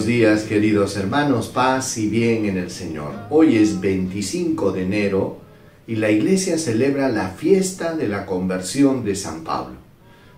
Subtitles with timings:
[0.00, 3.12] buenos días queridos hermanos, paz y bien en el Señor.
[3.28, 5.40] Hoy es 25 de enero
[5.86, 9.76] y la iglesia celebra la fiesta de la conversión de San Pablo.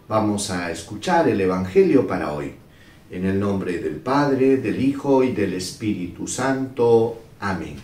[0.09, 2.55] Vamos a escuchar el Evangelio para hoy.
[3.09, 7.23] En el nombre del Padre, del Hijo y del Espíritu Santo.
[7.39, 7.77] Amén.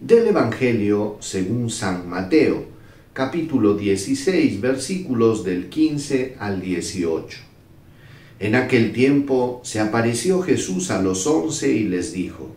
[0.00, 2.64] Del Evangelio según San Mateo,
[3.12, 7.53] capítulo 16, versículos del 15 al 18.
[8.38, 12.54] En aquel tiempo se apareció Jesús a los once y les dijo,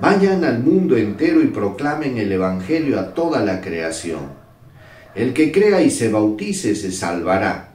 [0.00, 4.32] Vayan al mundo entero y proclamen el Evangelio a toda la creación.
[5.14, 7.74] El que crea y se bautice se salvará,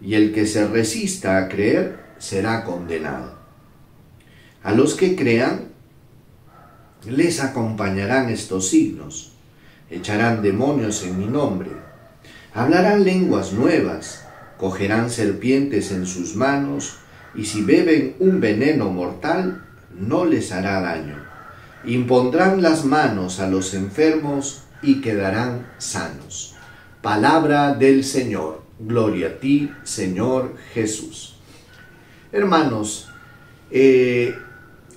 [0.00, 3.38] y el que se resista a creer será condenado.
[4.64, 5.72] A los que crean
[7.06, 9.32] les acompañarán estos signos.
[9.90, 11.70] Echarán demonios en mi nombre.
[12.54, 14.24] Hablarán lenguas nuevas
[14.62, 16.98] cogerán serpientes en sus manos,
[17.34, 21.16] y si beben un veneno mortal, no les hará daño.
[21.84, 26.54] Impondrán las manos a los enfermos y quedarán sanos.
[27.00, 28.62] Palabra del Señor.
[28.78, 31.34] Gloria a ti, Señor Jesús.
[32.30, 33.10] Hermanos,
[33.72, 34.32] eh,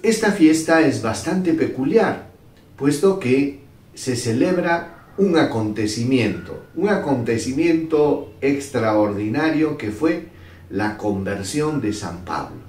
[0.03, 2.27] esta fiesta es bastante peculiar,
[2.75, 3.61] puesto que
[3.95, 10.27] se celebra un acontecimiento, un acontecimiento extraordinario que fue
[10.69, 12.61] la conversión de San Pablo.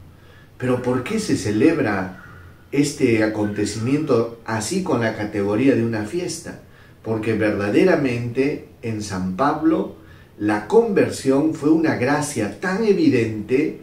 [0.59, 2.23] Pero ¿por qué se celebra
[2.71, 6.61] este acontecimiento así con la categoría de una fiesta?
[7.03, 9.97] Porque verdaderamente en San Pablo
[10.39, 13.81] la conversión fue una gracia tan evidente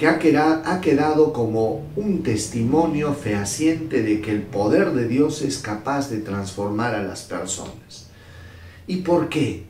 [0.00, 0.18] que ha
[0.80, 6.94] quedado, como un testimonio fehaciente de que el poder de Dios es capaz de transformar
[6.94, 8.06] a las personas.
[8.86, 9.64] ¿Y por qué?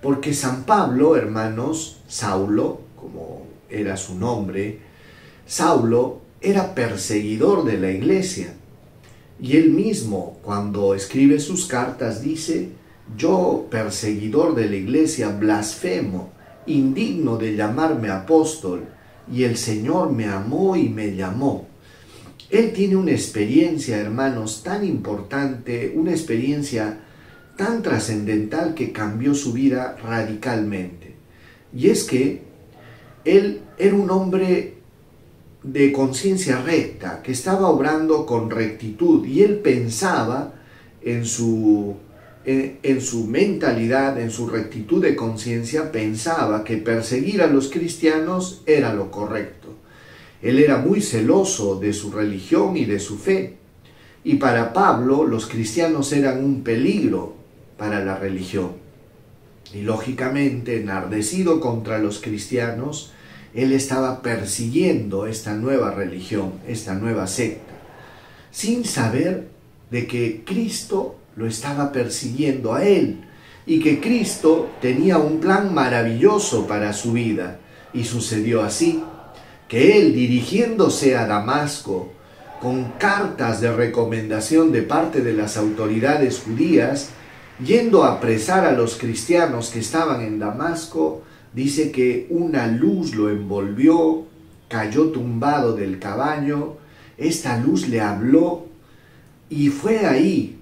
[0.00, 4.78] Porque San Pablo, hermanos, Saulo, como era su nombre,
[5.44, 8.54] Saulo era perseguidor de la iglesia.
[9.38, 12.70] Y él mismo, cuando escribe sus cartas, dice,
[13.14, 16.30] yo, perseguidor de la iglesia, blasfemo,
[16.64, 18.96] indigno de llamarme apóstol,
[19.32, 21.68] y el Señor me amó y me llamó.
[22.50, 27.00] Él tiene una experiencia, hermanos, tan importante, una experiencia
[27.56, 31.14] tan trascendental que cambió su vida radicalmente.
[31.74, 32.42] Y es que
[33.24, 34.74] él era un hombre
[35.62, 40.54] de conciencia recta, que estaba obrando con rectitud y él pensaba
[41.02, 41.96] en su
[42.46, 48.94] en, su mentalidad, en su rectitud de conciencia, pensaba que perseguir a los cristianos era
[48.94, 49.74] lo correcto.
[50.40, 53.56] Él era muy celoso de su religión y de su fe.
[54.22, 57.34] Y para Pablo los cristianos eran un peligro
[57.76, 58.72] para la religión.
[59.74, 63.12] Y lógicamente, enardecido contra los cristianos,
[63.54, 67.74] él estaba persiguiendo esta nueva religión, esta nueva secta,
[68.52, 69.48] sin saber
[69.90, 73.20] de que Cristo lo estaba persiguiendo a él
[73.66, 77.58] y que Cristo tenía un plan maravilloso para su vida.
[77.92, 79.02] Y sucedió así,
[79.68, 82.12] que él dirigiéndose a Damasco
[82.60, 87.10] con cartas de recomendación de parte de las autoridades judías,
[87.64, 91.22] yendo a apresar a los cristianos que estaban en Damasco,
[91.52, 94.24] dice que una luz lo envolvió,
[94.68, 96.78] cayó tumbado del caballo,
[97.18, 98.66] esta luz le habló
[99.48, 100.55] y fue ahí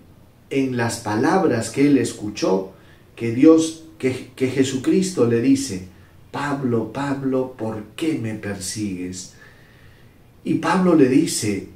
[0.54, 2.72] en las palabras que él escuchó,
[3.16, 5.88] que Dios, que, que Jesucristo le dice,
[6.30, 9.34] Pablo, Pablo, ¿por qué me persigues?
[10.44, 11.68] Y Pablo le dice,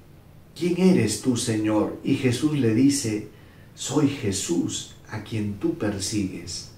[0.57, 1.99] ¿quién eres tú, Señor?
[2.05, 3.27] Y Jesús le dice,
[3.75, 6.71] soy Jesús a quien tú persigues.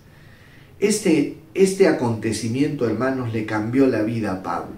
[0.79, 4.76] Este, este acontecimiento, hermanos, le cambió la vida a Pablo.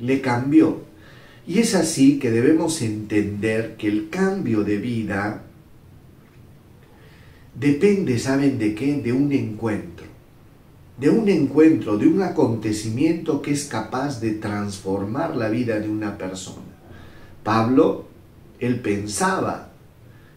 [0.00, 0.84] Le cambió.
[1.48, 5.42] Y es así que debemos entender que el cambio de vida
[7.54, 8.94] depende, ¿saben de qué?
[8.96, 10.06] De un encuentro.
[10.98, 16.16] De un encuentro, de un acontecimiento que es capaz de transformar la vida de una
[16.16, 16.62] persona.
[17.42, 18.06] Pablo,
[18.60, 19.70] él pensaba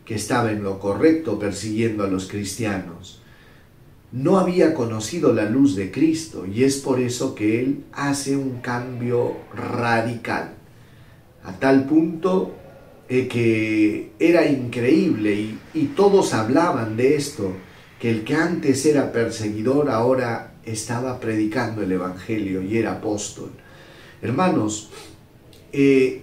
[0.03, 3.21] que estaba en lo correcto persiguiendo a los cristianos.
[4.11, 8.61] No había conocido la luz de Cristo y es por eso que él hace un
[8.61, 10.53] cambio radical.
[11.43, 12.55] A tal punto
[13.09, 17.53] eh, que era increíble y, todos hablaban de esto,
[17.99, 23.51] que el que antes era perseguidor ahora estaba predicando el Evangelio y era apóstol.
[24.21, 24.89] Hermanos,
[25.71, 26.21] eh,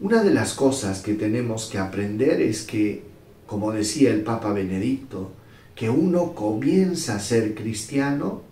[0.00, 3.02] una de las cosas que tenemos que aprender es que,
[3.46, 5.32] como decía el Papa Benedicto,
[5.74, 8.42] que uno comienza a ser cristiano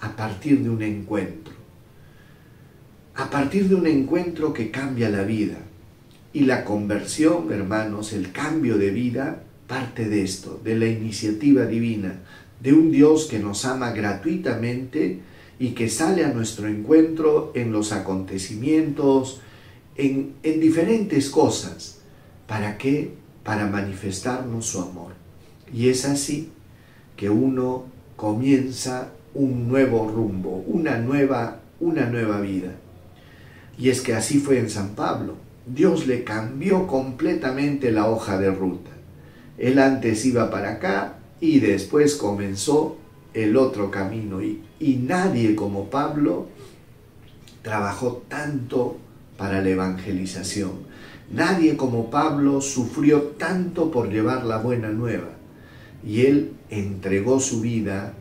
[0.00, 1.54] a partir de un encuentro.
[3.18, 5.56] a partir de un encuentro que cambia la vida.
[6.36, 12.18] Y la conversión, hermanos, el cambio de vida, parte de esto, de la iniciativa divina,
[12.60, 15.20] de un Dios que nos ama gratuitamente
[15.58, 19.40] y que sale a nuestro encuentro en los acontecimientos,
[19.96, 22.00] en, en diferentes cosas.
[22.46, 23.14] ¿Para qué?
[23.42, 25.14] Para manifestarnos su amor.
[25.72, 26.50] Y es así
[27.16, 32.74] que uno comienza un nuevo rumbo, una nueva, una nueva vida.
[33.78, 35.45] Y es que así fue en San Pablo.
[35.66, 38.92] Dios le cambió completamente la hoja de ruta.
[39.58, 42.98] Él antes iba para acá y después comenzó
[43.34, 44.40] el otro camino.
[44.42, 46.46] Y, nadie como Pablo
[47.62, 48.96] trabajó tanto
[49.36, 50.86] para la evangelización.
[51.32, 55.30] Nadie como Pablo sufrió tanto por llevar la buena nueva.
[56.06, 58.14] Y él entregó su vida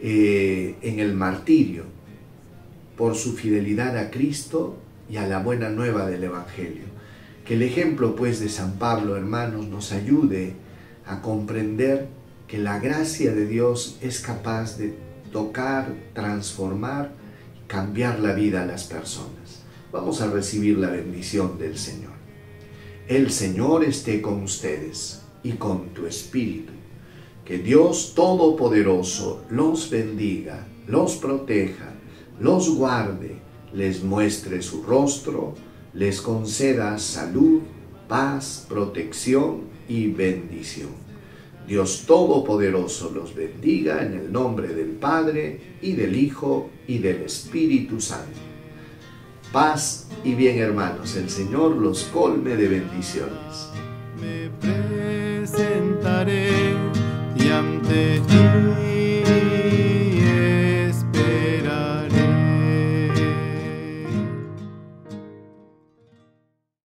[0.00, 1.82] eh, en el martirio
[2.96, 4.76] por su fidelidad a Cristo
[5.08, 6.84] y a la buena nueva del Evangelio.
[7.44, 10.54] Que el ejemplo pues de San Pablo, hermanos, nos ayude
[11.06, 12.08] a comprender
[12.48, 14.94] que la gracia de Dios es capaz de
[15.32, 17.12] tocar, transformar,
[17.66, 19.62] cambiar la vida a las personas.
[19.92, 22.12] Vamos a recibir la bendición del Señor.
[23.08, 26.72] El Señor esté con ustedes y con tu espíritu.
[27.44, 31.94] Que Dios Todopoderoso los bendiga, los proteja,
[32.40, 33.36] los guarde,
[33.76, 35.54] les muestre su rostro,
[35.92, 37.60] les conceda salud,
[38.08, 40.88] paz, protección y bendición.
[41.68, 48.00] Dios Todopoderoso los bendiga en el nombre del Padre y del Hijo y del Espíritu
[48.00, 48.38] Santo.
[49.52, 53.68] Paz y bien hermanos, el Señor los colme de bendiciones.